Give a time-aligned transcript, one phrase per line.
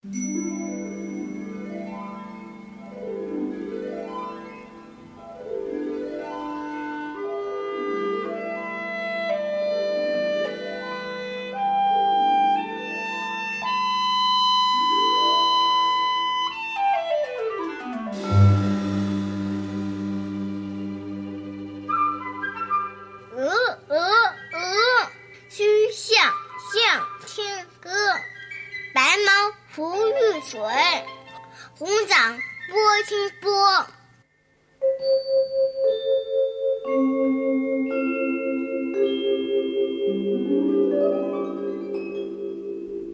[0.00, 0.10] 鹅
[23.88, 25.10] 鹅鹅，
[25.50, 26.32] 曲项
[26.72, 27.90] 向天歌。
[28.94, 30.60] 白毛浮遇水，
[31.76, 32.36] 红掌
[32.68, 33.48] 拨清波。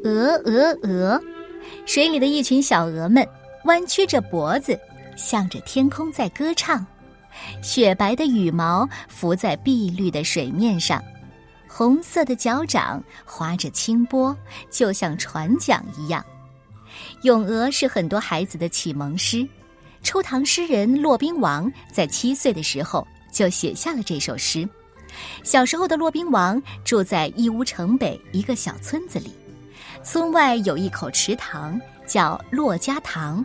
[0.05, 1.20] 鹅鹅鹅，
[1.84, 3.28] 水里的一群小鹅们
[3.66, 4.80] 弯曲着脖子，
[5.19, 6.86] 向着天空在歌唱。
[7.62, 11.05] 雪白的羽毛浮在碧绿的水面上，
[11.69, 14.34] 红色的脚掌划着清波，
[14.70, 16.24] 就像船桨一样。
[17.23, 19.47] 《咏鹅》是很多孩子的启蒙诗，
[20.03, 24.69] 初唐诗人骆宾王在七岁的时候就写下了这首诗。
[25.42, 29.33] 小时候的骆宾王住在义乌城北一个小村子里，
[30.03, 33.45] 村外有一口池塘，叫骆家塘。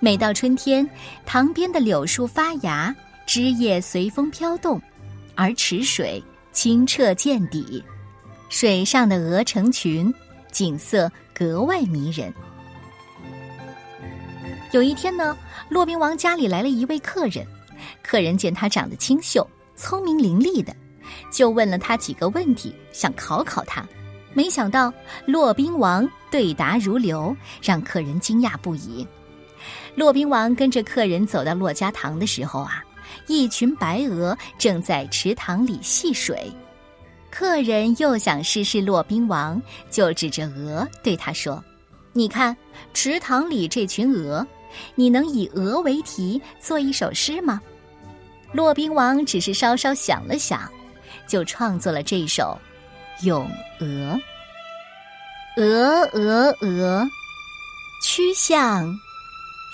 [0.00, 0.88] 每到春天，
[1.26, 2.94] 塘边的柳树发芽。
[3.26, 4.78] 枝叶随风飘动，
[5.34, 7.82] 而池水清澈见底，
[8.50, 10.12] 水上的鹅成群，
[10.52, 12.30] 景色格外迷人。
[14.74, 17.46] 有一天呢，骆宾王家里来了一位客人，
[18.02, 20.74] 客人见他长得清秀、聪明伶俐的，
[21.30, 23.86] 就问了他几个问题，想考考他。
[24.32, 24.92] 没想到
[25.26, 29.06] 骆宾王对答如流，让客人惊讶不已。
[29.94, 32.84] 骆宾王跟着客人走到骆家塘的时候啊。
[33.28, 36.52] 一群白鹅正在池塘里戏水，
[37.30, 41.62] 客人又想试试骆宾王，就指着鹅对他说
[42.12, 42.56] ：“你看，
[42.92, 44.44] 池塘里这群鹅，
[44.94, 47.60] 你能以鹅为题做一首诗吗？”
[48.52, 50.70] 骆宾王只是稍稍想了想，
[51.26, 52.58] 就创作了这首
[53.26, 53.86] 《咏鹅》
[55.60, 57.04] ：“鹅鹅鹅，
[58.02, 58.96] 曲项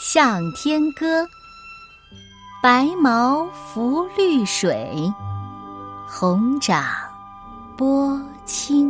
[0.03, 1.29] 向天歌。”
[2.63, 5.13] 白毛浮绿水，
[6.07, 6.85] 红掌
[7.77, 8.90] 拨清。